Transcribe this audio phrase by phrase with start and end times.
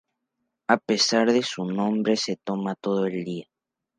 [0.67, 3.45] A pesar de su nombre, se toma todo el día.